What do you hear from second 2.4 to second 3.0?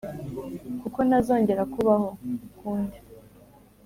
ukundi.